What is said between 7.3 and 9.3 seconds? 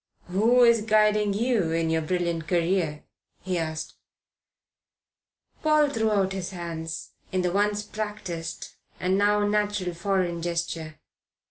in the once practised and